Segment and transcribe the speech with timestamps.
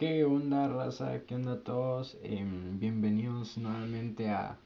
[0.00, 1.26] ¿Qué onda, raza?
[1.26, 2.16] ¿Qué onda todos?
[2.22, 4.58] Em, bienvenidos nuevamente a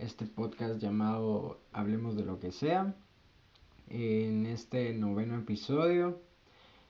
[0.00, 2.92] este podcast llamado Hablemos de lo que sea.
[3.88, 6.20] En este noveno episodio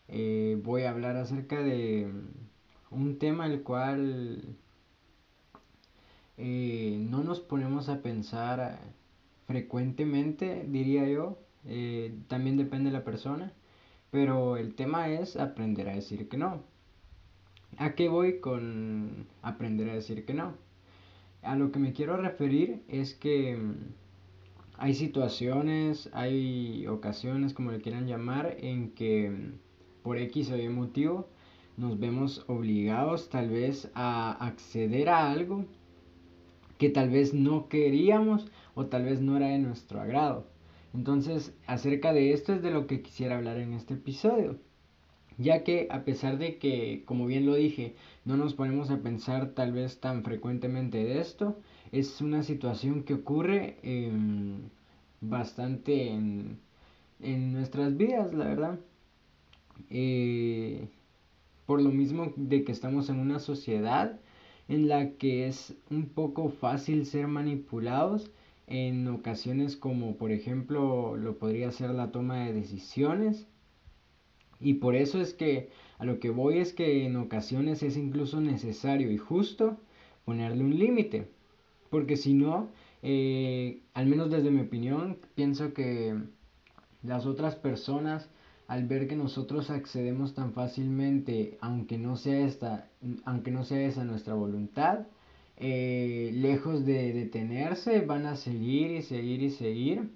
[0.09, 2.11] eh, voy a hablar acerca de
[2.91, 4.57] un tema el cual
[6.39, 8.79] eh, no nos ponemos a pensar
[9.47, 11.37] frecuentemente, diría yo.
[11.67, 13.53] Eh, también depende de la persona.
[14.11, 16.72] Pero el tema es aprender a decir que no.
[17.79, 20.55] ¿A qué voy con aprender a decir que no?
[21.43, 23.75] A lo que me quiero referir es que mm,
[24.77, 30.69] hay situaciones, hay ocasiones, como le quieran llamar, en que mm, por X o Y
[30.69, 31.29] motivo
[31.79, 35.65] nos vemos obligados tal vez a acceder a algo
[36.79, 40.47] que tal vez no queríamos o tal vez no era de nuestro agrado.
[40.95, 44.59] Entonces, acerca de esto es de lo que quisiera hablar en este episodio
[45.43, 49.51] ya que a pesar de que, como bien lo dije, no nos ponemos a pensar
[49.51, 51.57] tal vez tan frecuentemente de esto,
[51.93, 54.61] es una situación que ocurre em,
[55.21, 56.59] bastante en,
[57.53, 58.79] nuestras vidas, la verdad.
[59.91, 60.89] Eh,
[61.67, 64.19] por lo mismo de que estamos en una sociedad
[64.69, 68.31] en la que es un poco fácil ser manipulados
[68.67, 73.47] en ocasiones como por ejemplo lo podría ser la toma de decisiones
[74.63, 78.41] y por eso es que a lo que voy es que en ocasiones es incluso
[78.41, 79.77] necesario y justo
[80.25, 81.29] ponerle un límite.
[81.91, 82.71] Porque si no,
[83.03, 86.17] eh, al menos desde mi opinión, pienso que
[87.03, 88.31] las otras personas,
[88.67, 92.89] al ver que nosotros accedemos tan fácilmente, aunque no sea, esta,
[93.25, 95.07] aunque no sea esa nuestra voluntad,
[95.59, 100.11] eh, lejos de detenerse, van a seguir y seguir y seguir.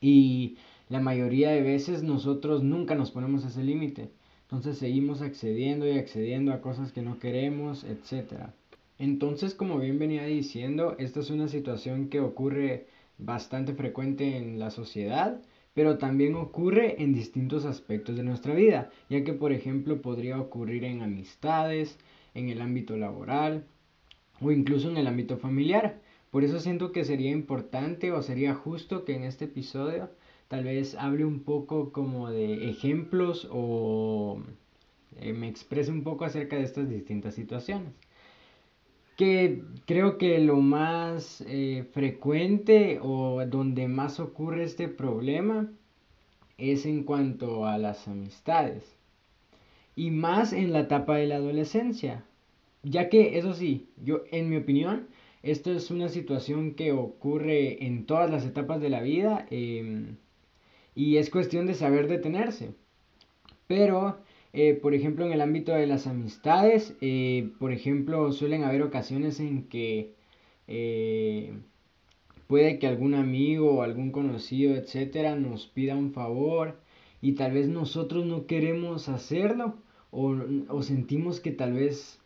[0.00, 0.56] Y
[0.88, 4.10] la mayoría de veces nosotros nunca nos ponemos ese límite.
[4.42, 8.50] Entonces seguimos accediendo y accediendo a cosas que no queremos, etc.
[8.98, 12.86] Entonces, como bien venía diciendo, esta es una situación que ocurre
[13.18, 15.40] bastante frecuente en la sociedad,
[15.74, 20.84] pero también ocurre en distintos aspectos de nuestra vida, ya que por ejemplo podría ocurrir
[20.84, 21.98] en amistades,
[22.34, 23.64] en el ámbito laboral
[24.40, 26.00] o incluso en el ámbito familiar.
[26.30, 30.10] Por eso siento que sería importante o sería justo que en este episodio
[30.48, 34.42] tal vez hable un poco como de ejemplos o
[35.20, 37.92] eh, me exprese un poco acerca de estas distintas situaciones.
[39.16, 45.68] Que creo que lo más eh, frecuente o donde más ocurre este problema
[46.56, 48.96] es en cuanto a las amistades.
[49.96, 52.24] Y más en la etapa de la adolescencia.
[52.84, 55.08] Ya que, eso sí, yo en mi opinión,
[55.42, 59.46] esto es una situación que ocurre en todas las etapas de la vida.
[59.50, 60.16] Em,
[60.98, 62.74] y es cuestión de saber detenerse.
[63.68, 64.18] Pero,
[64.52, 69.38] eh, por ejemplo, en el ámbito de las amistades, eh, por ejemplo, suelen haber ocasiones
[69.38, 70.14] en que
[70.66, 71.52] eh,
[72.48, 76.80] puede que algún amigo o algún conocido, etcétera, nos pida un favor
[77.22, 79.76] y tal vez nosotros no queremos hacerlo
[80.10, 80.36] o,
[80.68, 82.18] o sentimos que tal vez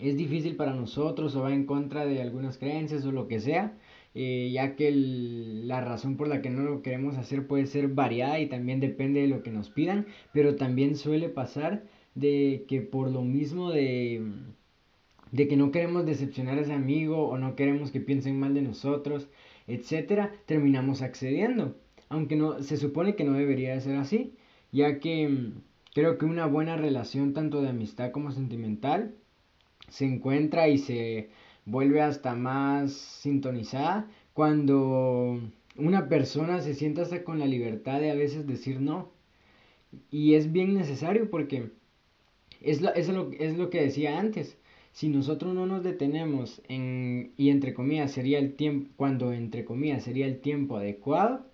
[0.00, 3.78] es difícil para nosotros o va en contra de algunas creencias o lo que sea
[4.14, 8.40] eh, ya que la razón por la que no lo queremos hacer puede ser variada
[8.40, 11.84] y también depende de lo que nos pidan, pero también suele pasar
[12.14, 14.22] de que por lo mismo de,
[15.32, 18.62] de que no queremos decepcionar a ese amigo o no queremos que piensen mal de
[18.62, 19.28] nosotros,
[19.66, 21.76] etcétera, terminamos accediendo,
[22.08, 24.34] aunque no se supone que no debería de ser así,
[24.72, 25.62] ya que mm,
[25.94, 29.14] creo que una buena relación tanto de amistad como sentimental
[29.88, 31.30] se encuentra y se
[31.64, 35.40] vuelve hasta más sintonizada cuando
[35.76, 39.10] una persona se sienta hasta con la libertad de a veces decir no.
[40.10, 41.70] Y es bien necesario porque
[42.60, 44.56] es lo, es lo, es lo que decía antes.
[44.92, 50.04] Si nosotros no nos detenemos en, y entre comillas sería el tiempo, cuando entre comillas
[50.04, 51.46] sería el tiempo adecuado,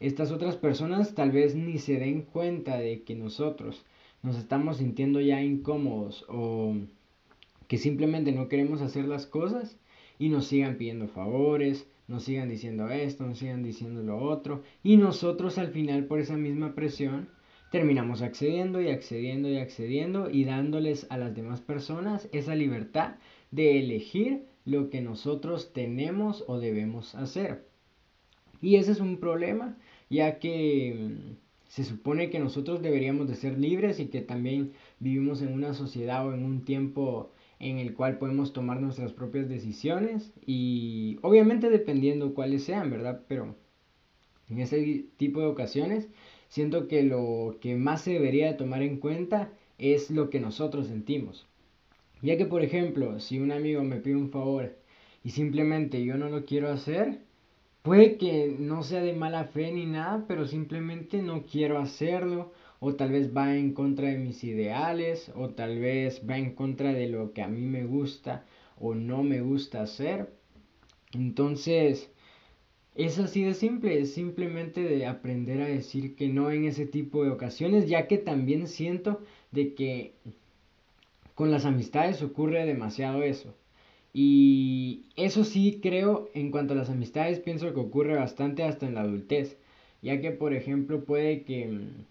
[0.00, 3.84] estas otras personas tal vez ni se den cuenta de que nosotros
[4.22, 6.74] nos estamos sintiendo ya incómodos o
[7.70, 9.78] que simplemente no queremos hacer las cosas
[10.18, 14.96] y nos sigan pidiendo favores, nos sigan diciendo esto, nos sigan diciendo lo otro, y
[14.96, 17.28] nosotros al final por esa misma presión
[17.70, 23.14] terminamos accediendo y accediendo y accediendo y dándoles a las demás personas esa libertad
[23.52, 27.68] de elegir lo que nosotros tenemos o debemos hacer.
[28.60, 29.78] Y ese es un problema,
[30.10, 31.36] ya que mm,
[31.68, 36.26] se supone que nosotros deberíamos de ser libres y que también vivimos en una sociedad
[36.26, 42.34] o en un tiempo en el cual podemos tomar nuestras propias decisiones y obviamente dependiendo
[42.34, 43.22] cuáles sean, ¿verdad?
[43.28, 43.54] Pero
[44.48, 46.08] en ese tipo de ocasiones
[46.48, 51.46] siento que lo que más se debería tomar en cuenta es lo que nosotros sentimos.
[52.22, 54.76] Ya que, por ejemplo, si un amigo me pide un favor
[55.22, 57.20] y simplemente yo no lo quiero hacer,
[57.82, 62.94] puede que no sea de mala fe ni nada, pero simplemente no quiero hacerlo, o
[62.94, 67.08] tal vez va en contra de mis ideales, o tal vez va en contra de
[67.08, 68.44] lo que a mí me gusta
[68.78, 70.32] o no me gusta hacer.
[71.12, 72.10] Entonces,
[72.94, 77.22] es así de simple, es simplemente de aprender a decir que no en ese tipo
[77.24, 79.20] de ocasiones, ya que también siento
[79.52, 80.14] de que
[81.34, 83.54] con las amistades ocurre demasiado eso.
[84.12, 88.94] Y eso sí creo en cuanto a las amistades, pienso que ocurre bastante hasta en
[88.94, 89.56] la adultez,
[90.02, 92.04] ya que por ejemplo puede que mm,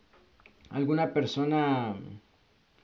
[0.70, 1.96] alguna persona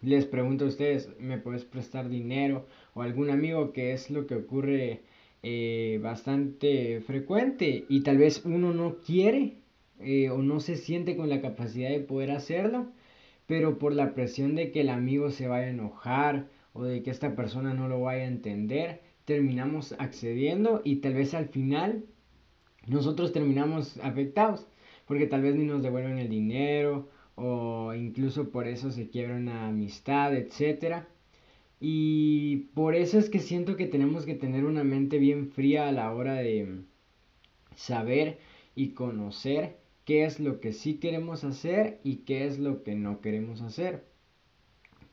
[0.02, 2.66] les pregunte a ustedes, ¿me puedes prestar dinero?
[2.94, 5.02] O algún amigo que es lo que ocurre
[5.44, 9.58] eh, bastante frecuente y tal vez uno no quiere
[10.00, 12.88] eh, o no se siente con la capacidad de poder hacerlo,
[13.48, 17.12] pero por la presión de que el amigo se vaya a enojar o de que
[17.12, 22.06] esta persona no lo vaya a entender, terminamos accediendo y tal vez al final
[22.88, 24.68] nosotros terminamos afectados,
[25.08, 29.68] porque tal vez ni nos devuelven el dinero o incluso por eso se quiebra una
[29.68, 31.08] amistad, etcétera.
[31.80, 35.92] Y por eso es que siento que tenemos que tener una mente bien fría a
[35.92, 36.82] la hora de
[37.76, 38.40] saber
[38.76, 43.22] y conocer qué es lo que sí queremos hacer y qué es lo que no
[43.22, 44.06] queremos hacer.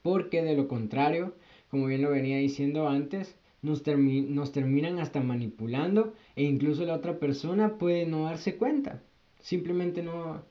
[0.02, 1.34] Porque de lo contrario,
[1.68, 7.18] como bien lo venía diciendo antes, nos, nos terminan hasta manipulando e incluso la otra
[7.18, 9.02] persona puede no darse cuenta.
[9.40, 10.44] Simplemente no,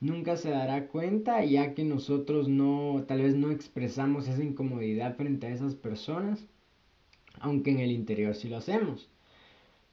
[0.00, 5.46] nunca se dará cuenta ya que nosotros no, tal vez no expresamos esa incomodidad frente
[5.46, 6.46] a esas personas,
[7.40, 9.08] aunque en el interior sí lo hacemos.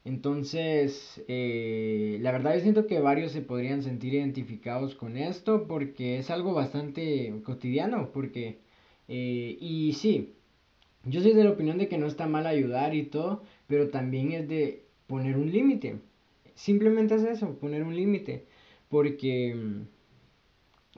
[0.04, 6.18] Entonces, eh, la verdad yo siento que varios se podrían sentir identificados con esto porque
[6.18, 8.58] es algo bastante cotidiano, porque,
[9.08, 10.34] eh, y sí,
[11.04, 14.32] yo soy de la opinión de que no está mal ayudar y todo, pero también
[14.32, 15.96] es de poner un límite.
[16.54, 18.44] Simplemente es eso, poner un límite,
[18.88, 19.54] porque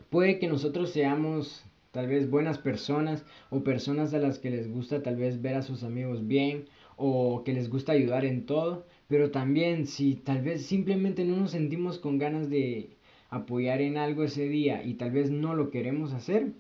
[0.08, 5.02] Puede que nosotros seamos tal vez buenas personas o personas a las que les gusta
[5.02, 6.66] tal vez ver a sus amigos bien
[6.96, 11.52] o que les gusta ayudar en todo, pero también si tal vez simplemente no nos
[11.52, 12.90] sentimos con ganas de
[13.30, 16.52] apoyar en algo ese día y tal vez no lo queremos hacer,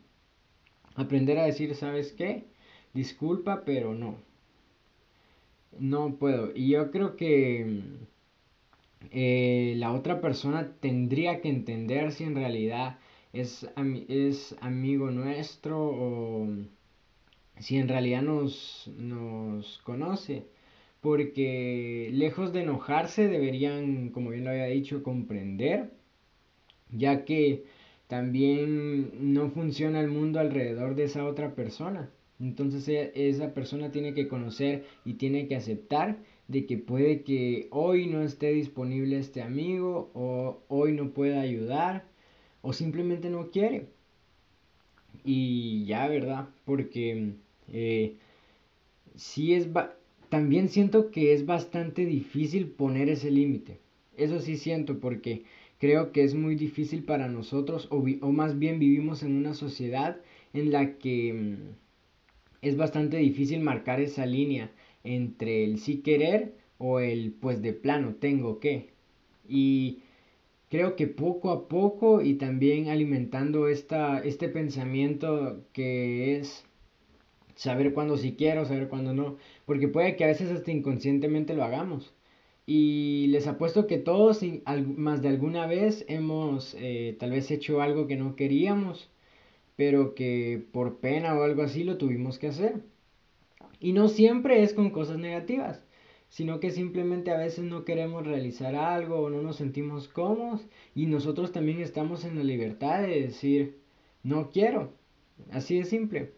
[0.94, 2.44] aprender a decir, ¿sabes qué?
[2.94, 4.16] Disculpa, pero no.
[5.78, 6.52] No puedo.
[6.54, 7.82] Y yo creo que
[9.10, 12.98] eh, la otra persona tendría que entender si en realidad
[13.32, 13.66] es,
[14.08, 16.48] es amigo nuestro o
[17.58, 20.46] si en realidad nos, nos conoce.
[21.00, 25.90] Porque lejos de enojarse deberían, como bien lo había dicho, comprender,
[26.90, 27.64] ya que
[28.06, 32.10] también no funciona el mundo alrededor de esa otra persona.
[32.38, 36.18] Entonces e, esa persona tiene que conocer y tiene que aceptar
[36.48, 42.09] de que puede que hoy no esté disponible este amigo o hoy no pueda ayudar
[42.62, 43.86] o simplemente no quiere.
[45.24, 46.48] Y ya, ¿verdad?
[46.64, 47.34] Porque
[47.72, 48.16] eh,
[49.16, 49.68] sí es...
[50.28, 53.80] También siento que es bastante difícil poner ese límite.
[54.16, 55.44] Eso sí siento porque
[55.78, 60.18] creo que es muy difícil para nosotros o, o más bien vivimos en una sociedad
[60.52, 61.56] en la que mm,
[62.62, 64.70] es bastante difícil marcar esa línea
[65.04, 68.90] entre el sí querer o el pues de plano tengo que.
[69.48, 70.00] Y
[70.70, 76.64] creo que poco a poco y también alimentando esta, este pensamiento que es
[77.56, 79.36] saber cuándo sí quiero, saber cuándo no,
[79.66, 82.14] porque puede que a veces hasta inconscientemente lo hagamos.
[82.66, 84.40] Y les apuesto que todos,
[84.96, 89.10] más de alguna vez, hemos eh, tal vez hecho algo que no queríamos,
[89.76, 92.82] pero que por pena o algo así lo tuvimos que hacer.
[93.80, 95.82] Y no siempre es con cosas negativas
[96.30, 101.06] sino que simplemente a veces no queremos realizar algo o no nos sentimos cómodos y
[101.06, 103.78] nosotros también estamos en la libertad de decir,
[104.22, 104.94] no quiero,
[105.50, 106.32] así de simple.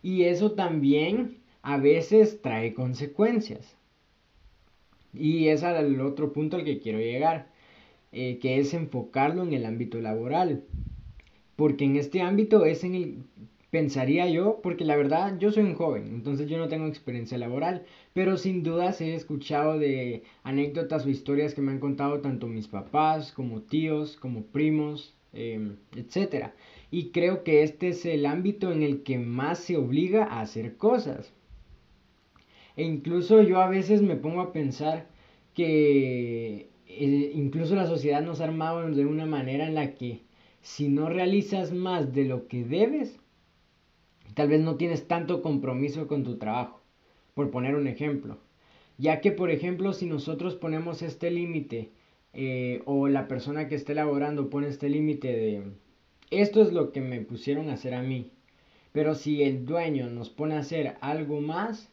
[0.00, 3.76] Y eso también a veces trae consecuencias.
[5.12, 7.48] Y es al otro punto al que quiero llegar,
[8.12, 10.64] eh, que es enfocarlo en el ámbito laboral.
[11.56, 13.18] Porque en este ámbito es en el
[13.72, 17.86] pensaría yo, porque la verdad yo soy un joven, entonces yo no tengo experiencia laboral,
[18.12, 22.68] pero sin dudas he escuchado de anécdotas o historias que me han contado tanto mis
[22.68, 26.50] papás como tíos, como primos, eh, etc.
[26.90, 30.76] Y creo que este es el ámbito en el que más se obliga a hacer
[30.76, 31.32] cosas.
[32.76, 35.08] E incluso yo a veces me pongo a pensar
[35.54, 40.20] que eh, incluso la sociedad nos ha armado de una manera en la que
[40.60, 43.21] si no realizas más de lo que debes,
[44.34, 46.80] tal vez no tienes tanto compromiso con tu trabajo,
[47.34, 48.38] por poner un ejemplo.
[48.98, 51.90] Ya que, por ejemplo, si nosotros ponemos este límite,
[52.34, 55.62] eh, o la persona que esté elaborando pone este límite de,
[56.30, 58.30] esto es lo que me pusieron a hacer a mí,
[58.92, 61.90] pero si el dueño nos pone a hacer algo más,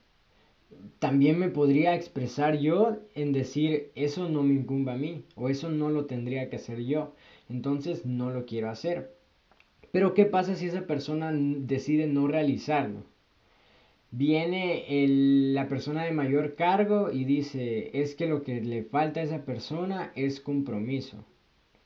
[1.00, 5.70] también me podría expresar yo en decir, eso no me incumbe a mí, o eso
[5.70, 7.14] no lo tendría que hacer yo,
[7.50, 9.19] entonces no lo quiero hacer.
[9.92, 13.04] Pero ¿qué pasa si esa persona decide no realizarlo?
[14.12, 14.86] Viene
[15.54, 19.46] la persona de mayor cargo y dice, es que lo que le falta a esa
[19.46, 21.26] persona es compromiso.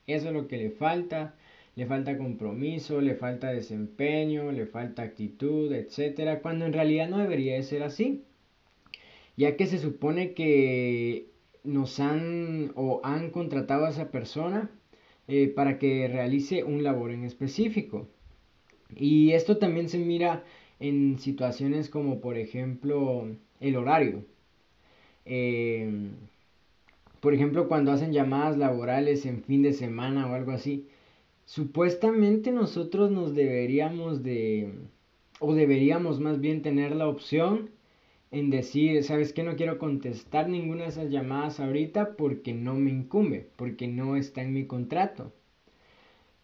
[0.07, 1.35] Eso es lo que le falta.
[1.75, 6.39] Le falta compromiso, le falta desempeño, le falta actitud, etc.
[6.41, 8.23] Cuando en realidad no debería de ser así.
[9.35, 11.29] Ya que se supone que
[11.63, 14.69] nos han o han contratado a esa persona
[15.27, 18.07] eh, para que realice un labor en específico.
[18.95, 20.43] Y esto también se mira
[20.79, 23.27] en situaciones como por ejemplo
[23.59, 24.25] el horario.
[25.25, 26.11] Eh,
[27.23, 30.87] por ejemplo, cuando hacen llamadas laborales en fin de semana o algo así,
[31.45, 34.73] supuestamente nosotros nos deberíamos de,
[35.39, 37.69] o deberíamos más bien tener la opción
[38.33, 39.43] en decir, ¿sabes qué?
[39.43, 44.41] No quiero contestar ninguna de esas llamadas ahorita porque no me incumbe, porque no está
[44.41, 45.31] en mi contrato.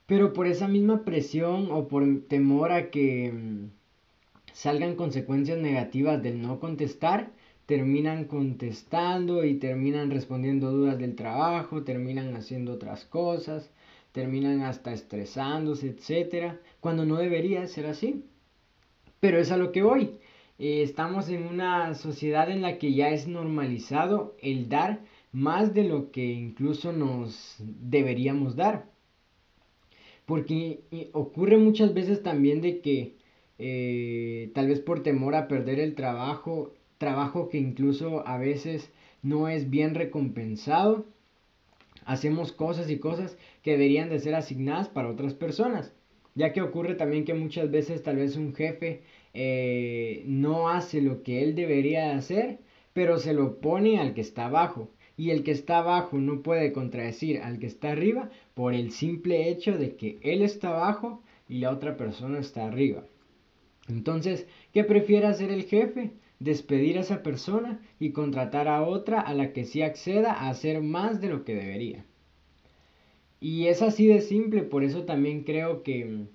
[0.06, 3.72] Pero por esa misma presión o por temor a que mm,
[4.54, 7.32] salgan consecuencias negativas del no contestar,
[7.66, 13.72] terminan contestando y terminan respondiendo dudas del trabajo, terminan haciendo otras cosas,
[14.12, 18.26] terminan hasta estresándose, etcétera, cuando no debería ser así.
[19.20, 20.20] Pero es a lo que voy.
[20.60, 25.00] Eh, estamos en una sociedad en la que ya es normalizado el dar
[25.32, 28.86] más de lo que incluso nos deberíamos dar.
[30.26, 30.82] Porque
[31.14, 33.16] ocurre muchas veces también de que
[33.58, 38.92] eh, tal vez por temor a perder el trabajo, trabajo que incluso a veces
[39.24, 41.06] no es bien recompensado,
[42.06, 45.94] hacemos cosas y cosas que deberían de ser asignadas para otras personas.
[46.36, 51.24] Ya que ocurre también que muchas veces tal vez un jefe eh, no hace lo
[51.24, 52.60] que él debería hacer,
[52.94, 54.90] pero se lo pone al que está abajo.
[55.18, 59.50] Y el que está abajo no puede contradecir al que está arriba por el simple
[59.50, 63.04] hecho de que él está abajo y la otra persona está arriba.
[63.90, 66.12] Entonces, ¿qué prefiere hacer el jefe?
[66.40, 70.82] Despedir a esa persona y contratar a otra a la que sí acceda a hacer
[70.82, 72.06] más de lo que debería.
[73.42, 76.28] Y es así de simple, por eso también creo que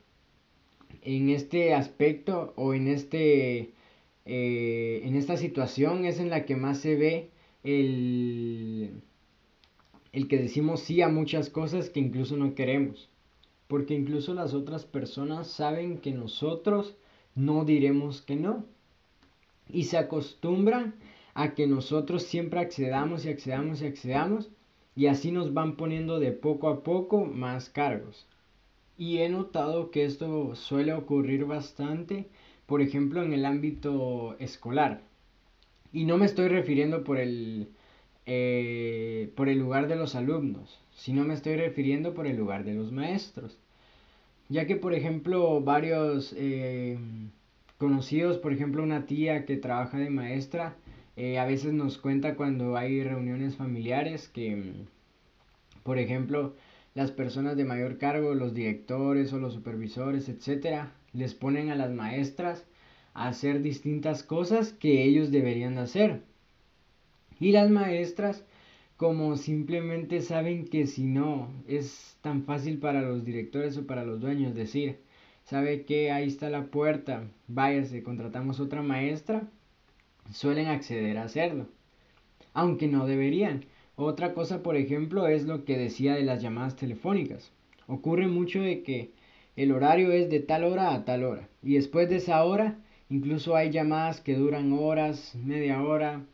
[1.04, 3.70] en este aspecto o en este
[4.26, 7.30] eh, en esta situación es en la que más se ve
[7.62, 9.02] el,
[10.12, 13.10] el que decimos sí a muchas cosas que incluso no queremos.
[13.68, 16.96] Porque incluso las otras personas saben que nosotros
[17.34, 18.64] no diremos que no.
[19.68, 20.94] Y se acostumbran
[21.34, 24.50] a que nosotros siempre accedamos y accedamos y accedamos.
[24.96, 28.26] Y así nos van poniendo de poco a poco más cargos.
[28.96, 32.28] Y he notado que esto suele ocurrir bastante,
[32.66, 35.02] por ejemplo, en el ámbito escolar.
[35.92, 37.68] Y no me estoy refiriendo por el,
[38.26, 42.74] eh, por el lugar de los alumnos, sino me estoy refiriendo por el lugar de
[42.74, 43.58] los maestros.
[44.48, 46.98] Ya que, por ejemplo, varios eh,
[47.78, 50.76] conocidos, por ejemplo, una tía que trabaja de maestra,
[51.16, 54.72] eh, a veces nos cuenta cuando hay reuniones familiares que,
[55.82, 56.54] por ejemplo,
[56.94, 61.90] las personas de mayor cargo, los directores o los supervisores, etcétera, les ponen a las
[61.90, 62.64] maestras
[63.14, 66.22] a hacer distintas cosas que ellos deberían hacer.
[67.40, 68.44] Y las maestras,
[68.96, 74.20] como simplemente saben que si no es tan fácil para los directores o para los
[74.20, 75.00] dueños decir,
[75.44, 79.48] sabe que ahí está la puerta, váyase, contratamos otra maestra,
[80.32, 81.66] suelen acceder a hacerlo,
[82.52, 83.64] aunque no deberían.
[83.96, 87.52] Otra cosa, por ejemplo, es lo que decía de las llamadas telefónicas.
[87.86, 89.12] Ocurre mucho de que
[89.56, 91.48] el horario es de tal hora a tal hora.
[91.62, 96.24] Y después de esa hora, incluso hay llamadas que duran horas, media hora,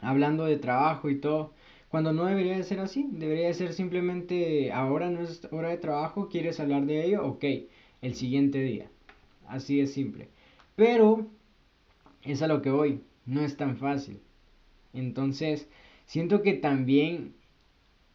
[0.00, 1.52] hablando de trabajo y todo.
[1.88, 5.78] Cuando no debería de ser así, debería de ser simplemente ahora no es hora de
[5.78, 7.24] trabajo, ¿quieres hablar de ello?
[7.26, 7.44] Ok,
[8.02, 8.88] el siguiente día.
[9.48, 10.28] Así es simple.
[10.76, 11.26] Pero
[12.22, 14.20] es a lo que voy, no es tan fácil.
[14.92, 15.68] Entonces,
[16.06, 17.34] Siento que también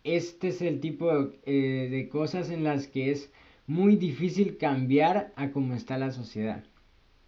[0.03, 3.31] este es el tipo eh, de, cosas en las que es
[3.67, 6.63] muy difícil cambiar a cómo está la sociedad.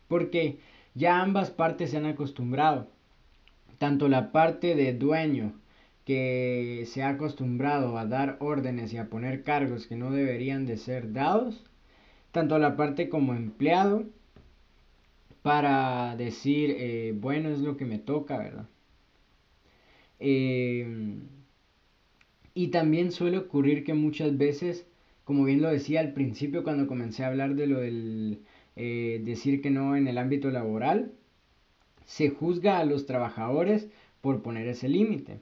[0.08, 0.58] Porque
[0.96, 2.88] ya ambas partes se han acostumbrado.
[3.78, 5.54] Tanto la parte de dueño
[6.06, 10.78] que se ha acostumbrado a dar órdenes y a poner cargos que no deberían de
[10.78, 11.64] ser dados,
[12.32, 14.06] tanto la parte como empleado
[15.42, 18.68] para decir, eh, bueno, es lo que me toca, ¿verdad?
[20.22, 21.18] Eh,
[22.54, 24.88] y también suele ocurrir que muchas veces,
[25.24, 28.44] como bien lo decía al principio cuando comencé a hablar de lo del
[28.76, 31.12] eh, decir que no en el ámbito laboral,
[32.06, 33.90] se juzga a los trabajadores
[34.22, 35.42] por poner ese límite.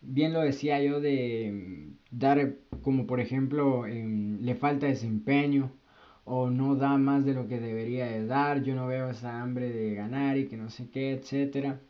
[0.00, 5.72] Bien lo decía yo de mm, dar, como por ejemplo, em, le falta desempeño
[6.24, 9.70] o no da más de lo que debería de dar, yo no veo esa hambre
[9.70, 11.80] de ganar y que no sé qué, etcétera.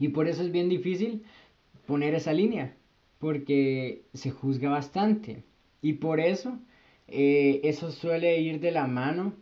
[0.00, 1.22] Y por eso es bien difícil
[1.86, 2.74] poner esa línea,
[3.18, 5.44] porque se juzga bastante.
[5.82, 6.58] Y por eso
[7.06, 9.34] eh, eso suele ir de la mano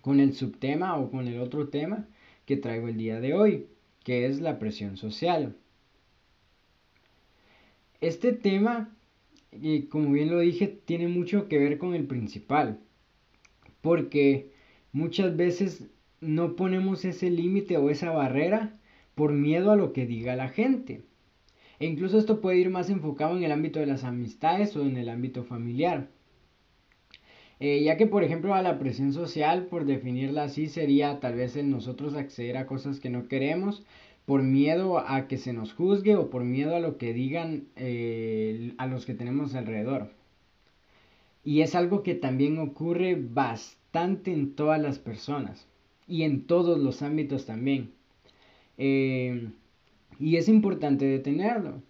[0.00, 2.08] con el subtema o con el otro tema
[2.44, 3.66] que traigo el día de hoy,
[4.02, 5.56] que es la presión social.
[8.00, 8.92] Este tema,
[9.52, 12.80] y como bien lo dije, tiene mucho que ver con el principal,
[13.80, 14.50] porque
[14.90, 15.86] muchas veces
[16.20, 18.76] no ponemos ese límite o esa barrera
[19.14, 21.02] por miedo a lo que diga la gente.
[21.78, 24.96] E incluso esto puede ir más enfocado en el ámbito de las amistades o en
[24.96, 26.08] el ámbito familiar.
[27.60, 31.56] Eh, ya que, por ejemplo, a la presión social, por definirla así, sería tal vez
[31.56, 33.84] en nosotros acceder a cosas que no queremos
[34.24, 38.74] por miedo a que se nos juzgue o por miedo a lo que digan eh,
[38.78, 40.10] a los que tenemos alrededor.
[41.44, 45.66] Y es algo que también ocurre bastante en todas las personas
[46.06, 47.92] y en todos los ámbitos también.
[48.78, 49.50] Eh,
[50.18, 51.82] y es importante detenerlo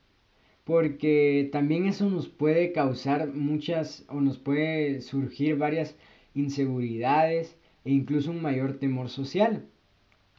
[0.64, 5.96] porque también eso nos puede causar muchas o nos puede surgir varias
[6.34, 9.66] inseguridades e incluso un mayor temor social.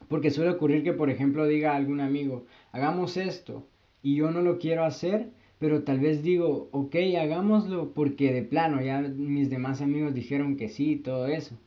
[0.07, 3.67] Porque suele ocurrir que, por ejemplo, diga algún amigo, hagamos esto
[4.01, 8.81] y yo no lo quiero hacer, pero tal vez digo, ok, hagámoslo porque de plano
[8.81, 11.57] ya mis demás amigos dijeron que sí y todo eso.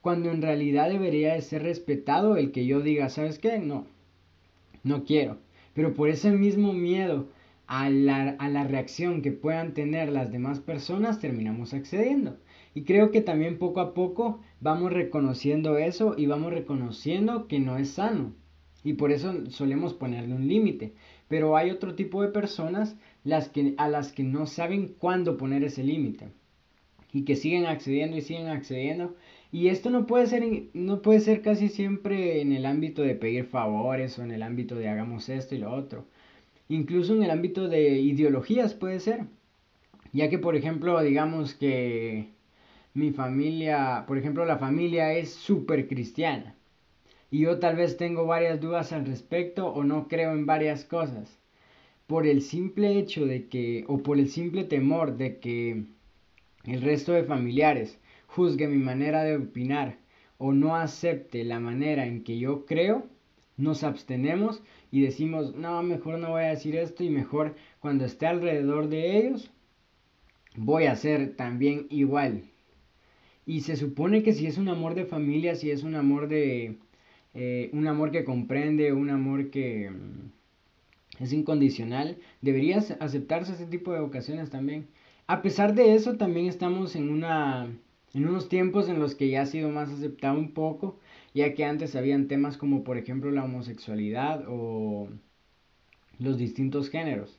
[0.00, 3.58] Cuando en realidad debería de ser respetado el que yo diga, ¿sabes qué?
[3.58, 3.86] No,
[4.86, 5.38] no quiero.
[5.74, 7.28] Pero por ese mismo miedo
[7.66, 12.38] a la, reacción que puedan tener las demás personas, terminamos accediendo.
[12.74, 17.76] Y creo que también poco a poco vamos reconociendo eso y vamos reconociendo que no
[17.76, 18.32] es sano.
[18.84, 20.94] Y por eso solemos ponerle un límite.
[21.28, 25.64] Pero hay otro tipo de personas las que, a las que no saben cuándo poner
[25.64, 26.28] ese límite.
[27.12, 29.16] Y que siguen accediendo y siguen accediendo.
[29.52, 33.44] Y esto no puede, ser, no puede ser casi siempre en el ámbito de pedir
[33.44, 36.04] favores o en el ámbito de hagamos esto y lo otro.
[36.68, 39.24] Incluso en el ámbito de ideologías puede ser,
[40.12, 42.28] ya que por ejemplo digamos que
[42.94, 46.56] mi familia, por ejemplo la familia es súper cristiana
[47.30, 51.38] y yo tal vez tengo varias dudas al respecto o no creo en varias cosas,
[52.06, 55.84] por el simple hecho de que, o por el simple temor de que
[56.64, 59.98] el resto de familiares juzgue mi manera de opinar
[60.38, 63.06] o no acepte la manera en que yo creo,
[63.56, 68.26] nos abstenemos y decimos, no, mejor no voy a decir esto y mejor cuando esté
[68.26, 69.50] alrededor de ellos,
[70.56, 72.42] voy a ser también igual.
[73.46, 76.78] Y se supone que si es un amor de familia, si es un amor de...
[77.34, 83.92] Eh, un amor que comprende, un amor que mm, es incondicional, debería aceptarse ese tipo
[83.92, 84.88] de ocasiones también.
[85.26, 87.68] A pesar de eso, también estamos en una
[88.16, 90.98] en unos tiempos en los que ya ha sido más aceptado un poco
[91.34, 95.10] ya que antes habían temas como por ejemplo la homosexualidad o
[96.18, 97.38] los distintos géneros,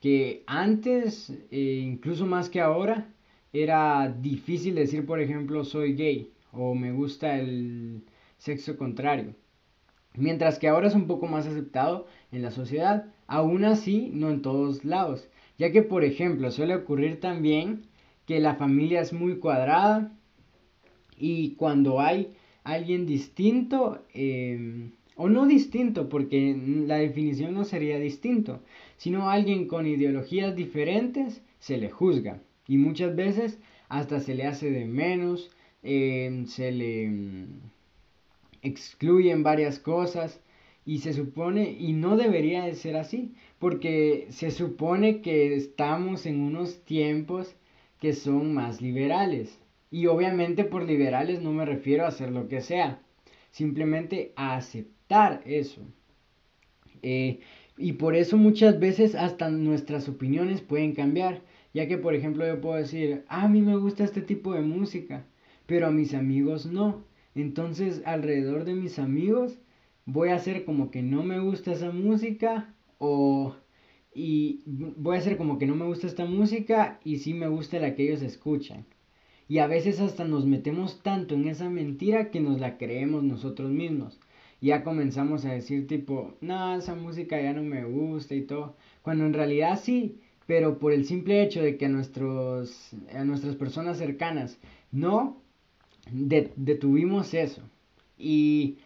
[0.00, 3.12] que antes, eh, incluso más que ahora,
[3.52, 8.02] era difícil decir por ejemplo soy gay o me gusta el
[8.38, 9.34] sexo contrario.
[10.14, 14.40] Mientras que ahora es un poco más aceptado en la sociedad, aún así no en
[14.40, 17.82] todos lados, ya que por ejemplo suele ocurrir también
[18.26, 20.12] que la familia es muy cuadrada
[21.16, 22.32] y cuando hay
[22.64, 28.60] alguien distinto, em, o no distinto, porque la definición no sería distinto,
[28.96, 32.42] sino alguien con ideologías diferentes, se le juzga.
[32.68, 33.58] Y muchas veces
[33.88, 35.50] hasta se le hace de menos,
[35.82, 37.46] em, se le em,
[38.62, 40.40] excluyen varias cosas
[40.84, 46.40] y se supone, y no debería de ser así, porque se supone que estamos en
[46.40, 47.56] unos tiempos
[48.06, 49.58] que son más liberales.
[49.90, 53.00] Y obviamente por liberales no me refiero a hacer lo que sea,
[53.50, 55.80] simplemente a aceptar eso.
[57.02, 57.40] Eh,
[57.76, 61.42] y por eso muchas veces hasta nuestras opiniones pueden cambiar,
[61.74, 64.60] ya que por ejemplo yo puedo decir, ah, a mí me gusta este tipo de
[64.60, 65.24] música,
[65.66, 67.02] pero a mis amigos no.
[67.34, 69.58] Entonces alrededor de mis amigos
[70.04, 73.56] voy a hacer como que no me gusta esa música o
[74.16, 77.78] y voy a hacer como que no me gusta esta música y sí me gusta
[77.78, 78.86] la que ellos escuchan.
[79.46, 83.70] Y a veces hasta nos metemos tanto en esa mentira que nos la creemos nosotros
[83.70, 84.18] mismos.
[84.62, 88.74] Ya comenzamos a decir tipo, no, esa música ya no me gusta y todo.
[89.02, 93.54] Cuando en realidad sí, pero por el simple hecho de que a, nuestros, a nuestras
[93.54, 94.58] personas cercanas
[94.92, 95.42] no
[96.10, 97.60] detuvimos eso.
[98.18, 98.78] Y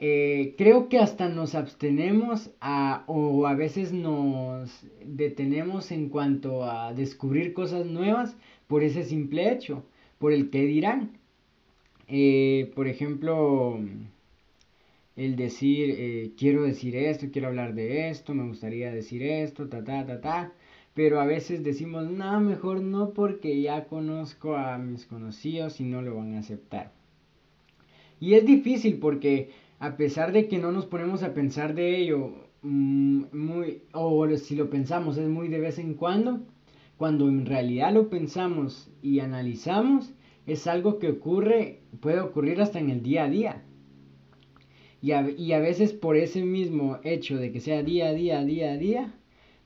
[0.00, 6.94] eh, creo que hasta nos abstenemos a, o a veces nos detenemos en cuanto a
[6.94, 8.36] descubrir cosas nuevas
[8.68, 9.84] por ese simple hecho,
[10.18, 11.18] por el que dirán.
[12.06, 13.80] Eh, por ejemplo,
[15.16, 19.82] el decir, eh, quiero decir esto, quiero hablar de esto, me gustaría decir esto, ta,
[19.82, 20.52] ta, ta, ta.
[20.94, 26.02] Pero a veces decimos, no, mejor no porque ya conozco a mis conocidos y no
[26.02, 26.92] lo van a aceptar.
[28.20, 32.32] Y es difícil porque a pesar de que no nos ponemos a pensar de ello,
[32.62, 36.40] mm, muy, o si lo pensamos es muy de vez en cuando,
[36.96, 40.12] cuando en realidad lo pensamos y analizamos,
[40.46, 43.62] es algo que ocurre, puede ocurrir hasta en el día a día.
[45.00, 48.44] Y a, y a veces por ese mismo hecho de que sea día a día,
[48.44, 49.14] día a día,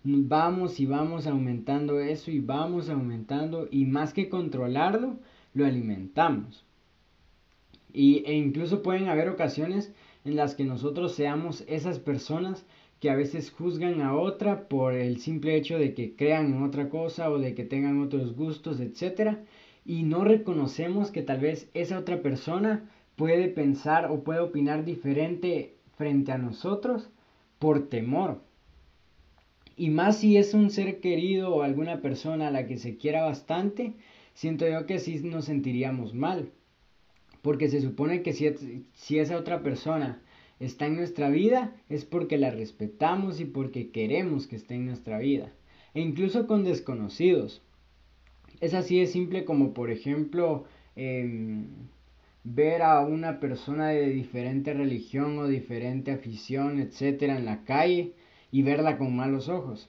[0.05, 5.18] vamos y vamos aumentando eso y vamos aumentando y más que controlarlo,
[5.55, 6.66] lo alimentamos.
[7.92, 12.64] Y, e incluso pueden haber ocasiones en las que nosotros seamos esas personas
[13.00, 16.88] que a veces juzgan a otra por el simple hecho de que crean en otra
[16.88, 19.38] cosa o de que tengan otros gustos, etc.
[19.85, 25.74] Y no reconocemos que tal vez esa otra persona puede pensar o puede opinar diferente
[25.96, 27.11] frente a nosotros
[27.58, 28.40] por temor.
[29.76, 33.24] Y más si es un ser querido o alguna persona a la que se quiera
[33.24, 33.94] bastante,
[34.35, 36.52] siento yo que sí nos sentiríamos mal.
[37.42, 40.22] Porque se supone que si, esa otra persona
[40.61, 45.18] está en nuestra vida es porque la respetamos y porque queremos que esté en nuestra
[45.18, 45.52] vida.
[45.94, 47.62] E incluso con desconocidos.
[48.61, 51.66] Es así de simple como por ejemplo em,
[52.44, 58.12] ver a una persona de diferente religión o diferente afición, etcétera, en la calle
[58.52, 59.88] y verla con malos ojos.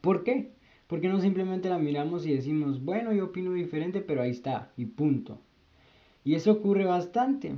[0.00, 0.50] ¿Por qué?
[0.88, 4.86] Porque no simplemente la miramos y decimos, bueno, yo opino diferente, pero ahí está, y
[4.86, 5.40] punto.
[6.24, 7.54] Y eso ocurre bastante.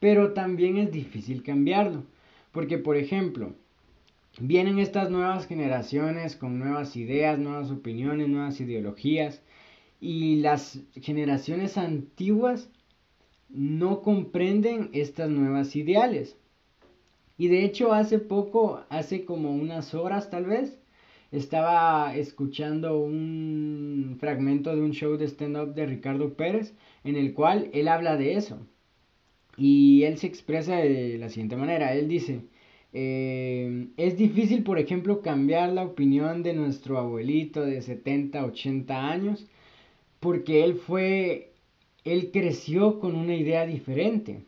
[0.00, 2.04] Pero también es difícil cambiarlo.
[2.52, 3.54] Porque, por ejemplo,
[4.38, 9.42] vienen estas nuevas generaciones con nuevas ideas, nuevas opiniones, nuevas ideologías.
[10.00, 12.68] Y las generaciones antiguas
[13.48, 16.36] no comprenden estas nuevas ideales.
[17.36, 20.78] Y de hecho hace poco, hace como unas horas tal vez,
[21.38, 27.70] estaba escuchando un fragmento de un show de stand-up de Ricardo Pérez en el cual
[27.72, 28.58] él habla de eso.
[29.56, 31.94] Y él se expresa de la siguiente manera.
[31.94, 32.42] Él dice,
[32.92, 39.46] eh, es difícil, por ejemplo, cambiar la opinión de nuestro abuelito de 70, 80 años,
[40.20, 41.52] porque él fue,
[42.04, 44.44] él creció con una idea diferente.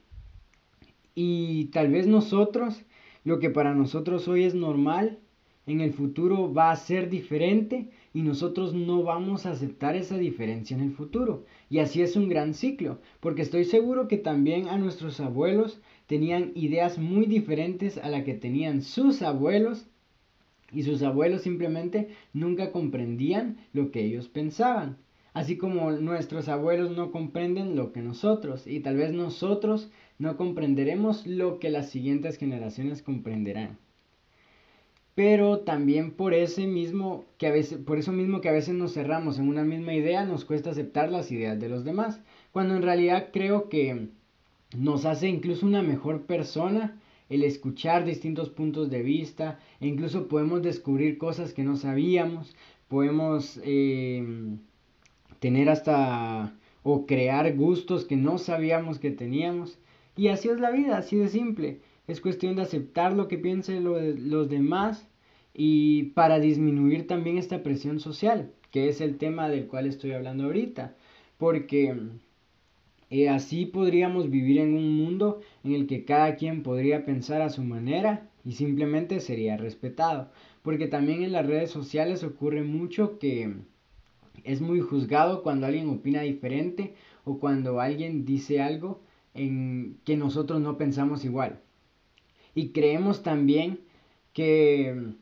[1.15, 2.83] Y tal vez nosotros,
[3.25, 5.19] lo que para nosotros hoy es normal,
[5.67, 10.77] en el futuro va a ser diferente y nosotros no vamos a aceptar esa diferencia
[10.77, 11.45] en el futuro.
[11.69, 16.53] Y así es un gran ciclo, porque estoy seguro que también a nuestros abuelos tenían
[16.55, 19.87] ideas muy diferentes a la que tenían sus abuelos
[20.73, 24.99] y sus abuelos simplemente nunca comprendían lo que ellos pensaban.
[25.35, 31.27] Así como nuestros abuelos no comprenden lo que nosotros y tal vez nosotros no comprenderemos
[31.27, 33.79] lo que las siguientes generaciones comprenderán
[35.17, 38.93] pero también por ese mismo que a veces por eso mismo que a veces nos
[38.93, 42.21] cerramos en una misma idea nos cuesta aceptar las ideas de los demás
[42.53, 44.11] cuando en realidad creo que
[44.77, 47.01] nos hace incluso una mejor persona
[47.31, 52.55] el escuchar distintos puntos de vista e incluso podemos descubrir cosas que no sabíamos
[52.87, 54.59] podemos em,
[55.41, 59.79] tener hasta o crear gustos que no sabíamos que teníamos
[60.15, 63.85] y así es la vida así de simple es cuestión de aceptar lo que piensen
[63.85, 65.09] los demás
[65.55, 70.45] y para disminuir también esta presión social, que es el tema del cual estoy hablando
[70.45, 70.95] ahorita.
[71.39, 71.97] Porque
[73.11, 77.51] eh, así podríamos vivir en un mundo en el que cada quien podría pensar a
[77.51, 80.31] su manera y simplemente sería respetado.
[80.63, 83.55] Porque también en las redes sociales ocurre mucho que
[84.45, 89.01] es muy juzgado cuando alguien opina diferente o cuando alguien dice algo
[89.35, 91.61] en que nosotros no pensamos igual.
[92.57, 93.79] Y creemos también
[94.33, 95.13] que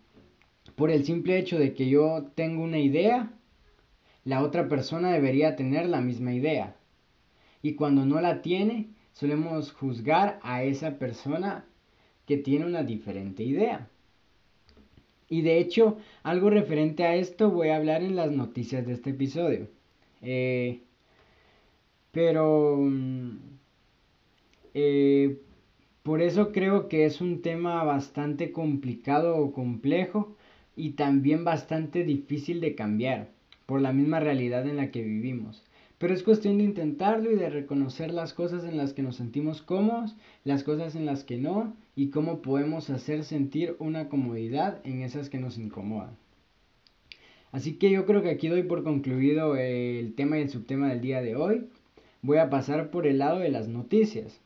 [0.77, 3.33] por el simple hecho de que yo tengo una idea,
[4.25, 6.77] la otra persona debería tener la misma idea.
[7.61, 11.67] Y cuando no la tiene, solemos juzgar a esa persona
[12.27, 13.89] que tiene una diferente idea.
[15.29, 19.11] Y de hecho, algo referente a esto voy a hablar en las noticias de este
[19.11, 19.69] episodio.
[20.23, 20.81] Eh,
[22.13, 23.39] Pero mm,
[24.75, 25.39] eh,
[26.05, 30.37] por eso creo que es un tema bastante complicado o complejo
[30.77, 33.31] y también bastante difícil de cambiar
[33.65, 35.65] por la misma realidad en la que vivimos.
[35.97, 39.63] Pero es cuestión de intentarlo y de reconocer las cosas en las que nos sentimos
[39.63, 40.15] cómodos,
[40.45, 45.31] las cosas en las que no, y cómo podemos hacer sentir una comodidad en esas
[45.31, 46.19] que nos incomodan.
[47.51, 51.01] Así que yo creo que aquí doy por concluido el tema y el subtema del
[51.01, 51.67] día de hoy.
[52.21, 54.44] Voy a pasar por el lado de las noticias.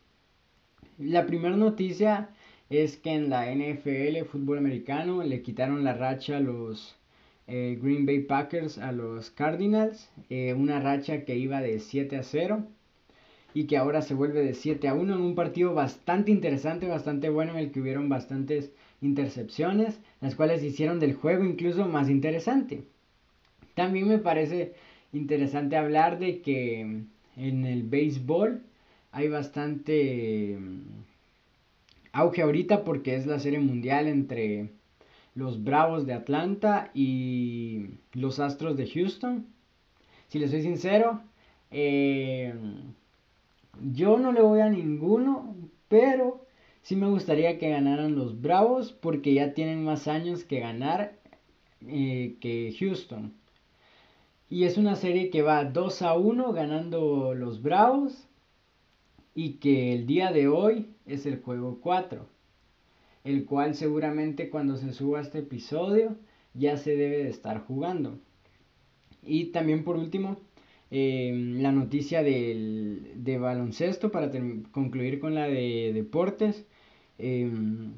[0.99, 2.31] La primera noticia
[2.71, 6.97] es que en la NFL, fútbol americano, le quitaron la racha a los
[7.47, 12.25] eh, Green Bay Packers a los Cardinals, eh, una racha que iba de 7 a
[12.25, 12.65] 0
[13.55, 17.29] y que ahora se vuelve de 7 a 1 en un partido bastante interesante, bastante
[17.29, 22.83] bueno en el que hubieron bastantes intercepciones, las cuales hicieron del juego incluso más interesante.
[23.77, 24.75] También me parece
[25.13, 26.81] interesante hablar de que
[27.37, 28.63] en el béisbol
[29.19, 31.03] hay bastante mm,
[32.13, 34.71] auge ahorita porque es la serie mundial entre
[35.35, 39.47] los Bravos de Atlanta y los Astros de Houston.
[40.29, 41.21] Si les soy sincero,
[41.73, 42.55] eh,
[43.93, 45.57] yo no le voy a ninguno,
[45.89, 46.47] pero
[46.83, 51.19] sí me gustaría que ganaran los Bravos porque ya tienen más años que ganar
[51.89, 53.33] eh, que Houston.
[54.49, 58.28] Y es una serie que va 2 a 1 ganando los Bravos
[59.39, 62.27] y que el día de hoy es el juego 4
[63.23, 66.17] el cual seguramente cuando se suba este episodio
[66.55, 68.19] ya se debe de estar jugando.
[69.23, 70.39] Y también por último,
[70.91, 74.31] em, la noticia del, de baloncesto para
[74.73, 76.67] concluir con la de deportes.
[77.19, 77.93] Em,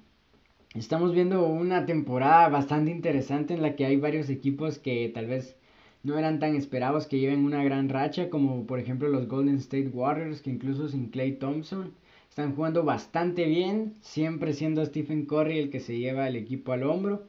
[0.74, 5.56] estamos viendo una temporada bastante interesante en la que hay varios equipos que tal vez
[6.02, 9.88] no eran tan esperados que lleven una gran racha, como por ejemplo los Golden State
[9.88, 11.92] Warriors, que incluso sin Clay Thompson
[12.28, 16.84] están jugando bastante bien, siempre siendo Stephen Curry el que se lleva el equipo al
[16.84, 17.28] hombro,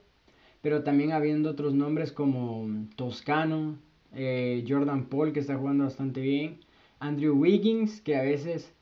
[0.62, 3.78] pero también habiendo otros nombres como Toscano,
[4.14, 6.60] eh, Jordan Paul que está jugando bastante bien,
[7.00, 8.74] Andrew Wiggins que a veces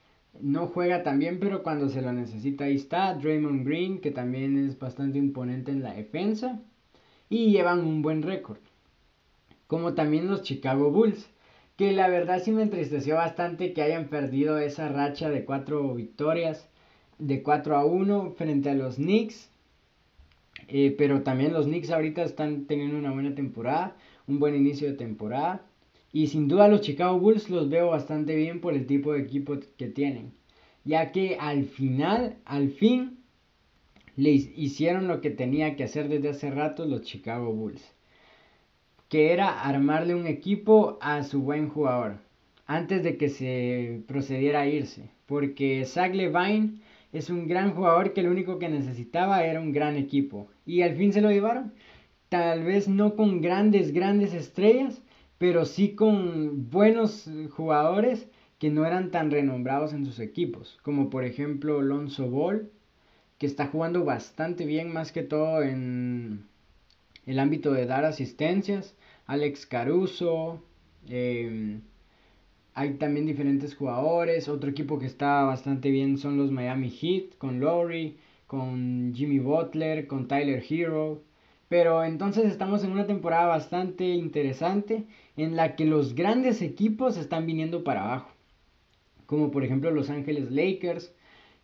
[0.41, 4.58] no juega tan bien, pero cuando se lo necesita ahí está, Draymond Green que también
[4.58, 6.62] es bastante imponente en la defensa
[7.30, 8.60] y llevan un buen récord,
[9.69, 11.29] como también los Chicago Bulls
[11.77, 16.67] que la verdad sí me entristeció bastante que hayan perdido esa racha de cuatro victorias,
[17.19, 19.51] de 4 a 1 frente a los Knicks.
[20.67, 23.95] Eh, pero también los Knicks ahorita están teniendo una buena temporada,
[24.27, 25.65] un buen inicio de temporada.
[26.12, 29.58] Y sin duda los Chicago Bulls los veo bastante bien por el tipo de equipo
[29.77, 30.34] que tienen.
[30.84, 33.19] Ya que al final, al fin,
[34.17, 37.98] les hicieron lo que tenía que hacer desde hace rato los Chicago Bulls
[39.10, 42.17] que era armarle un equipo a su buen jugador
[42.67, 46.80] antes de que se procediera a irse, porque Zach Levine
[47.12, 50.48] es un gran jugador que lo único que necesitaba era un gran equipo.
[50.67, 51.74] Y al fin se lo llevaron,
[52.30, 55.02] tal vez no con grandes grandes estrellas,
[55.39, 61.24] pero sí con buenos jugadores que no eran tan renombrados en sus equipos, como por
[61.24, 62.69] ejemplo Lonzo Ball,
[63.39, 66.43] que está jugando bastante bien más que todo en
[67.29, 68.95] el ámbito de dar asistencias,
[69.27, 70.63] Alex Caruso,
[71.07, 71.81] em,
[72.73, 77.59] hay también diferentes jugadores, otro equipo que está bastante bien son los Miami Heat, con
[77.59, 81.21] Lowry, con Jimmy Butler, con Tyler Hero.
[81.67, 85.05] Pero entonces estamos en una temporada bastante interesante
[85.37, 88.31] en la que los grandes equipos están viniendo para abajo.
[89.27, 91.13] Como por ejemplo Los Ángeles Lakers,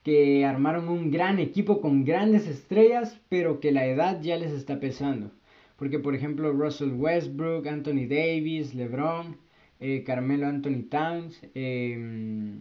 [0.03, 4.79] que armaron un gran equipo con grandes estrellas, pero que la edad ya les está
[4.79, 5.31] pesando.
[5.77, 9.37] Porque, por ejemplo, Russell Westbrook, Anthony Davis, LeBron,
[9.79, 12.59] eh, Carmelo Anthony Towns, em,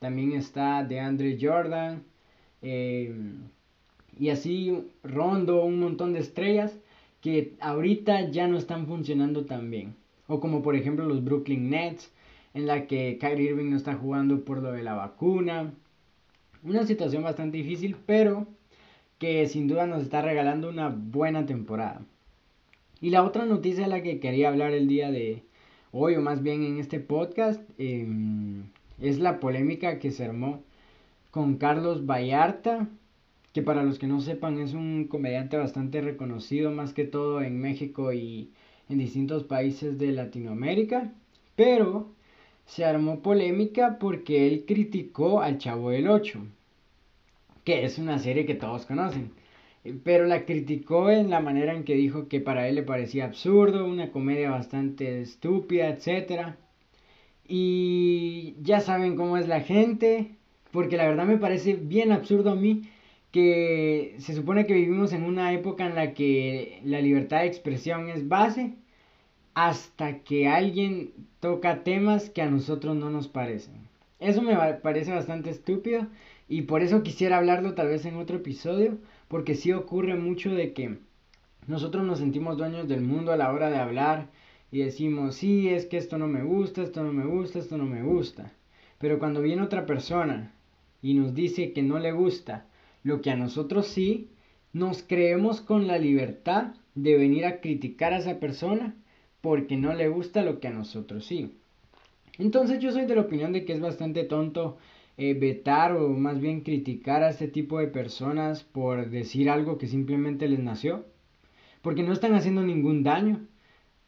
[0.00, 2.02] también está DeAndre Jordan,
[2.62, 3.48] em,
[4.18, 6.78] y así Rondo, un montón de estrellas
[7.20, 9.94] que ahorita ya no están funcionando tan bien.
[10.26, 12.12] O como por ejemplo los Brooklyn Nets,
[12.54, 15.72] en la que Kyrie Irving no está jugando por lo de la vacuna.
[16.62, 18.46] Una situación bastante difícil, pero
[19.18, 22.02] que sin duda nos está regalando una buena temporada.
[23.00, 25.44] Y la otra noticia de la que quería hablar el día de
[25.92, 28.64] hoy, o más bien en este podcast, em,
[29.00, 30.62] es la polémica que se armó
[31.30, 32.88] con Carlos Vallarta,
[33.52, 37.60] que para los que no sepan es un comediante bastante reconocido, más que todo en
[37.60, 38.50] México y
[38.88, 41.12] en distintos países de Latinoamérica,
[41.56, 42.08] pero
[42.66, 46.40] se armó polémica porque él criticó al Chavo del 8
[47.64, 49.32] que es una serie que todos conocen.
[50.02, 53.84] Pero la criticó en la manera en que dijo que para él le parecía absurdo,
[53.86, 56.54] una comedia bastante estúpida, etc.
[57.46, 60.30] Y ya saben cómo es la gente,
[60.70, 62.82] porque la verdad me parece bien absurdo a mí
[63.30, 68.08] que se supone que vivimos en una época en la que la libertad de expresión
[68.08, 68.74] es base
[69.54, 73.74] hasta que alguien toca temas que a nosotros no nos parecen.
[74.20, 76.06] Eso me parece bastante estúpido
[76.54, 80.72] y por eso quisiera hablarlo tal vez en otro episodio, porque sí ocurre mucho de
[80.72, 80.98] que
[81.66, 84.28] nosotros nos sentimos dueños del mundo a la hora de hablar
[84.70, 87.86] y decimos, sí, es que esto no me gusta, esto no me gusta, esto no
[87.86, 88.52] me gusta.
[88.98, 90.52] Pero cuando viene otra persona
[91.02, 92.66] y nos dice que no le gusta
[93.02, 94.28] lo que a nosotros sí,
[94.72, 98.94] nos creemos con la libertad de venir a criticar a esa persona
[99.40, 101.56] porque no le gusta lo que a nosotros sí.
[102.38, 104.78] Entonces yo soy de la opinión de que es bastante tonto
[105.16, 109.86] eh, vetar o más bien criticar a este tipo de personas por decir algo que
[109.86, 111.04] simplemente les nació.
[111.82, 113.46] Porque no están haciendo ningún daño.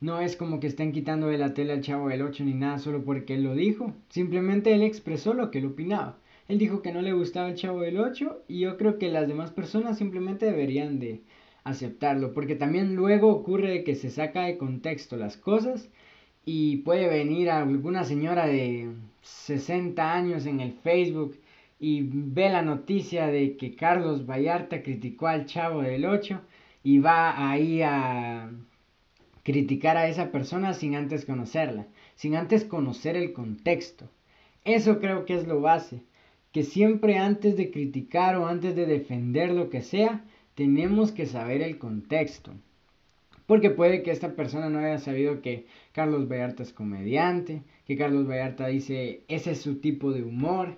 [0.01, 2.79] No es como que estén quitando de la tele al chavo del 8 ni nada
[2.79, 3.95] solo porque él lo dijo.
[4.09, 6.19] Simplemente él expresó lo que él opinaba.
[6.49, 9.29] Él dijo que no le gustaba el chavo del 8 y yo creo que las
[9.29, 11.23] demás personas simplemente deberían de
[11.65, 12.35] aceptarlo.
[12.35, 15.89] Porque también luego ocurre que se saca de contexto las cosas
[16.45, 18.89] y puede venir alguna señora de
[19.27, 21.39] 60 años en el Facebook
[21.79, 26.41] y ve la noticia de que Carlos Vallarta criticó al chavo del 8
[26.85, 28.51] y va ahí a
[29.43, 34.09] criticar a esa persona sin antes conocerla, sin antes conocer el contexto.
[34.65, 36.03] Eso creo que es lo base,
[36.53, 41.63] que siempre antes de criticar o antes de defender lo que sea, tenemos que saber
[41.63, 42.53] el contexto.
[43.47, 48.29] Porque puede que esta persona no haya sabido que Carlos Vallarta es comediante, que Carlos
[48.29, 50.77] Vallarta dice ese es su tipo de humor,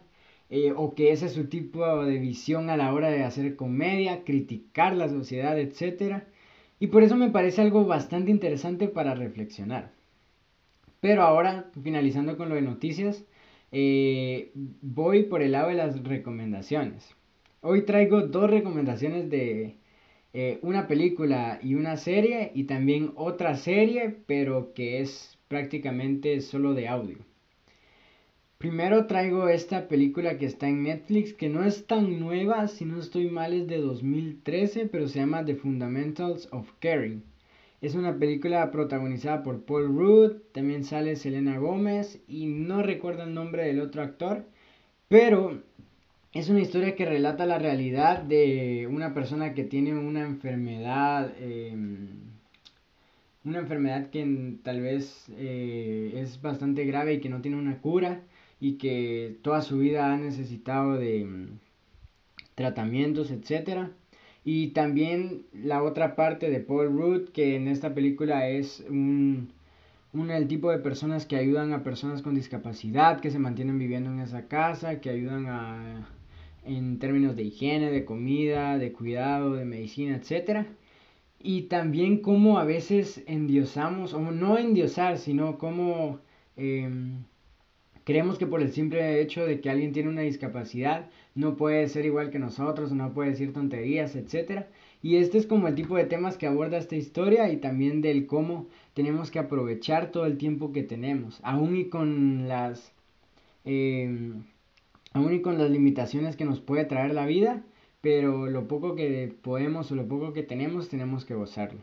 [0.50, 4.24] eh, o que ese es su tipo de visión a la hora de hacer comedia,
[4.24, 6.24] criticar la sociedad, etc.
[6.78, 9.92] Y por eso me parece algo bastante interesante para reflexionar.
[11.00, 13.24] Pero ahora, finalizando con lo de noticias,
[13.72, 17.14] eh, voy por el lado de las recomendaciones.
[17.60, 19.77] Hoy traigo dos recomendaciones de
[20.34, 26.74] eh, una película y una serie y también otra serie, pero que es prácticamente solo
[26.74, 27.18] de audio.
[28.58, 32.98] Primero traigo esta película que está en Netflix, que no es tan nueva, si no
[32.98, 37.22] estoy mal es de 2013, pero se llama The Fundamentals of Caring.
[37.80, 43.34] Es una película protagonizada por Paul Rudd, también sale Selena Gómez y no recuerdo el
[43.34, 44.44] nombre del otro actor,
[45.06, 45.62] pero
[46.32, 52.08] es una historia que relata la realidad de una persona que tiene una enfermedad, em,
[53.44, 58.20] una enfermedad que tal vez eh, es bastante grave y que no tiene una cura
[58.60, 61.48] y que toda su vida ha necesitado de em,
[62.54, 63.88] tratamientos, etc.
[64.44, 69.50] Y también la otra parte de Paul Rudd, que en esta película es un,
[70.12, 74.10] un, el tipo de personas que ayudan a personas con discapacidad, que se mantienen viviendo
[74.10, 76.08] en esa casa, que ayudan a
[76.64, 80.66] en términos de higiene, de comida, de cuidado, de medicina, etc.
[81.40, 86.20] Y también cómo a veces endiosamos, o no endiosar, sino cómo
[86.56, 87.24] em,
[88.04, 92.06] creemos que por el simple hecho de que alguien tiene una discapacidad no puede ser
[92.06, 94.64] igual que nosotros, no puede decir tonterías, etc.
[95.02, 98.26] Y este es como el tipo de temas que aborda esta historia y también del
[98.26, 102.92] cómo tenemos que aprovechar todo el tiempo que tenemos, aún y con las...
[103.64, 104.42] Em,
[105.12, 107.64] aún y con las limitaciones que nos puede traer la vida,
[108.00, 111.80] pero lo poco que podemos o lo poco que tenemos tenemos que gozarlo.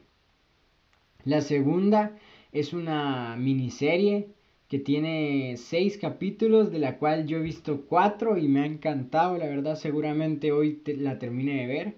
[1.23, 2.17] La segunda
[2.51, 4.29] es una miniserie
[4.69, 9.37] que tiene seis capítulos, de la cual yo he visto cuatro y me ha encantado,
[9.37, 11.95] la verdad seguramente hoy la termine de ver,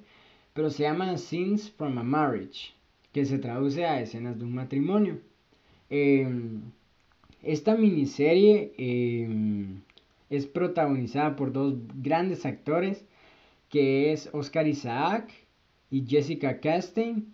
[0.54, 2.74] pero se llama Scenes from a Marriage,
[3.13, 5.20] que se traduce a escenas de un matrimonio.
[5.90, 6.62] Em,
[7.44, 9.82] esta miniserie em,
[10.30, 13.06] es protagonizada por dos grandes actores,
[13.70, 15.32] que es Oscar Isaac
[15.90, 17.34] y Jessica Chastain.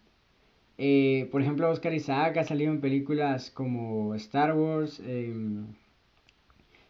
[0.78, 5.68] Eh, por ejemplo, Oscar Isaac ha salido en películas como Star Wars, em,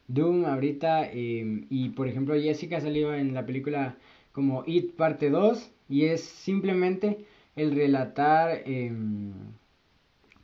[0.07, 3.97] Doom ahorita, em, y por ejemplo Jessica ha salido en la película
[4.31, 7.25] como It parte 2, y es simplemente
[7.55, 9.33] el relatar em,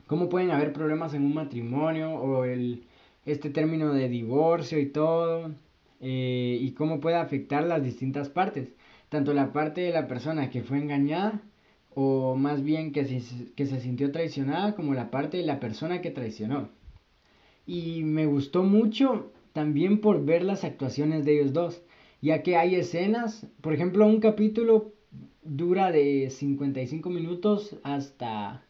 [0.06, 2.84] cómo pueden haber problemas en un matrimonio o el
[3.26, 5.52] este término de divorcio y todo,
[6.00, 8.74] eh, y cómo puede afectar las distintas partes,
[9.08, 11.42] tanto la parte de la persona que fue engañada,
[11.94, 16.00] o más bien que se, que se sintió traicionada, como la parte de la persona
[16.00, 16.70] que traicionó.
[17.66, 21.82] Y me gustó mucho también por ver las actuaciones de ellos dos,
[22.22, 24.92] ya que hay escenas, por ejemplo, un capítulo
[25.42, 28.64] dura de 55 minutos hasta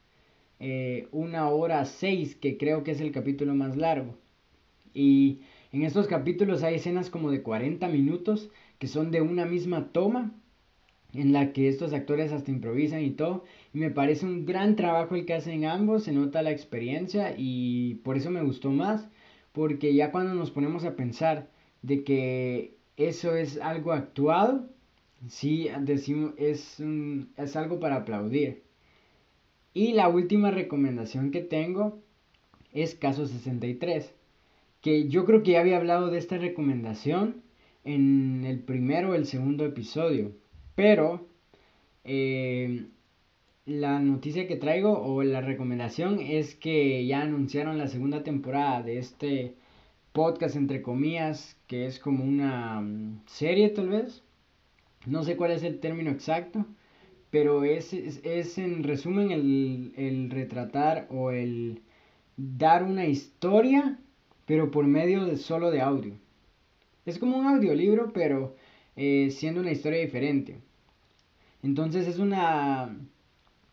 [0.58, 4.16] eh, una hora seis, que creo que es el capítulo más largo.
[4.94, 5.40] Y
[5.72, 10.32] en estos capítulos hay escenas como de 40 minutos que son de una misma toma
[11.12, 13.44] en la que estos actores hasta improvisan y todo.
[13.74, 17.96] Y me parece un gran trabajo el que hacen ambos, se nota la experiencia y
[18.04, 19.08] por eso me gustó más,
[19.52, 21.50] porque ya cuando nos ponemos a pensar
[21.82, 24.68] de que eso es algo actuado,
[25.28, 26.82] sí decimos, es,
[27.36, 28.62] es algo para aplaudir.
[29.72, 32.00] Y la última recomendación que tengo
[32.72, 34.14] es Caso 63,
[34.80, 37.42] que yo creo que ya había hablado de esta recomendación
[37.84, 40.32] en el primero o el segundo episodio,
[40.74, 41.28] pero
[42.04, 42.86] eh,
[43.66, 48.98] la noticia que traigo o la recomendación es que ya anunciaron la segunda temporada de
[48.98, 49.54] este
[50.12, 54.22] podcast entre comillas, que es como una mm, serie tal vez.
[55.06, 56.66] No sé cuál es el término exacto,
[57.30, 61.82] pero es, es, en resumen el, el, retratar o el
[62.36, 63.98] dar una historia,
[64.50, 66.14] pero por medio de solo de audio.
[67.06, 68.56] Es como un audiolibro, pero
[68.96, 70.58] eh, siendo una historia diferente.
[71.62, 72.98] Entonces es una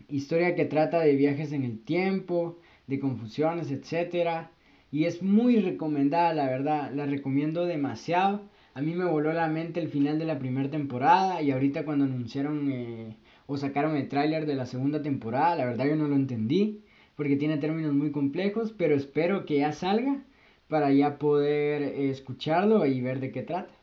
[0.07, 4.49] historia que trata de viajes en el tiempo, de confusiones, etc.
[4.91, 8.43] Y es muy recomendada, la verdad, la recomiendo demasiado.
[8.75, 12.05] A mí me voló la mente el final de la primera temporada y ahorita cuando
[12.05, 13.17] anunciaron eh,
[13.47, 16.83] o sacaron el tráiler de la segunda temporada, la verdad yo no lo entendí
[17.15, 20.23] porque tiene términos muy complejos, pero espero que ya salga
[20.67, 23.73] para ya poder escucharlo y ver de qué trata.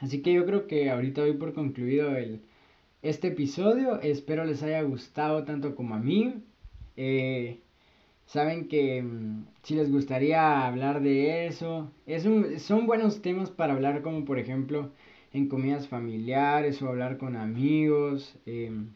[0.00, 2.42] Así que yo creo que ahorita doy por concluido el,
[3.02, 4.00] este episodio.
[4.00, 6.42] Espero les haya gustado tanto como a mí.
[6.96, 7.60] Eh,
[8.26, 12.24] saben que mm, si les gustaría hablar de eso, es
[12.62, 14.90] son buenos temas para hablar como por ejemplo
[15.32, 18.88] en comidas familiares o hablar con amigos em,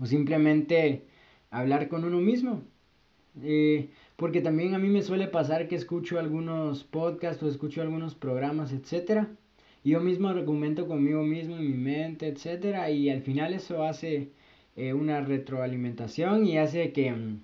[0.00, 1.04] o simplemente
[1.50, 2.62] hablar con uno mismo.
[3.42, 8.16] Eh, porque también a mí me suele pasar que escucho algunos podcasts o escucho algunos
[8.16, 9.28] programas, etcétera,
[9.84, 14.32] y yo mismo argumento conmigo mismo en mi mente, etcétera, y al final eso hace
[14.74, 17.42] eh, una retroalimentación y hace que mm,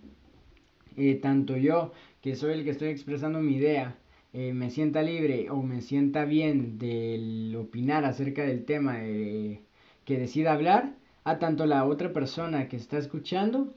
[0.97, 3.97] eh, tanto yo, que soy el que estoy expresando mi idea,
[4.33, 10.53] eh, me sienta libre o me sienta bien del opinar acerca del tema que decida
[10.53, 13.73] hablar, a tanto la otra persona que está escuchando,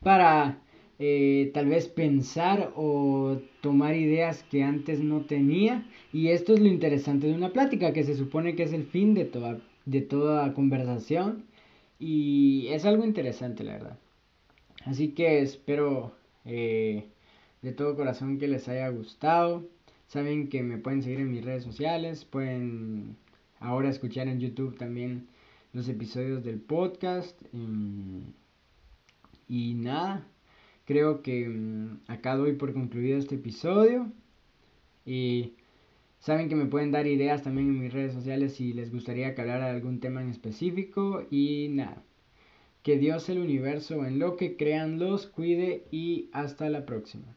[0.00, 0.60] para
[1.02, 5.86] eh, tal vez pensar o tomar ideas que antes no tenía.
[6.12, 9.14] Y esto es lo interesante de una plática, que se supone que es el fin
[9.14, 11.44] de toda, de toda conversación.
[11.98, 13.98] Y es algo interesante, la verdad.
[14.84, 16.12] Así que espero
[16.44, 17.06] eh,
[17.62, 19.66] de todo corazón que les haya gustado.
[20.06, 23.16] Saben que me pueden seguir en mis redes sociales, pueden
[23.58, 25.28] ahora escuchar en YouTube también
[25.72, 27.40] los episodios del podcast.
[27.52, 28.20] Mm,
[29.48, 30.26] y nada,
[30.90, 34.10] creo que mm, acá doy por concluido este episodio.
[35.06, 35.54] Y
[36.18, 39.40] saben que me pueden dar ideas también en mis redes sociales si les gustaría que
[39.40, 41.24] hablara de algún tema en específico.
[41.30, 42.02] Y nada,
[42.82, 47.36] que Dios el universo en lo que crean los cuide y hasta la próxima.